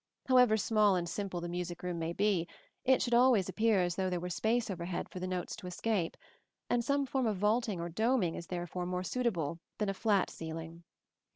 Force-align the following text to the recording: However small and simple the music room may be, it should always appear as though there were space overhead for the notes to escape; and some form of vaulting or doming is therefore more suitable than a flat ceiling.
However 0.25 0.57
small 0.57 0.95
and 0.95 1.07
simple 1.07 1.41
the 1.41 1.47
music 1.47 1.83
room 1.83 1.99
may 1.99 2.11
be, 2.11 2.47
it 2.83 3.03
should 3.03 3.13
always 3.13 3.47
appear 3.47 3.81
as 3.83 3.95
though 3.95 4.09
there 4.09 4.19
were 4.19 4.31
space 4.31 4.71
overhead 4.71 5.07
for 5.09 5.19
the 5.19 5.27
notes 5.27 5.55
to 5.57 5.67
escape; 5.67 6.17
and 6.71 6.83
some 6.83 7.05
form 7.05 7.27
of 7.27 7.37
vaulting 7.37 7.79
or 7.79 7.87
doming 7.87 8.35
is 8.35 8.47
therefore 8.47 8.87
more 8.87 9.03
suitable 9.03 9.59
than 9.77 9.89
a 9.89 9.93
flat 9.93 10.31
ceiling. 10.31 10.85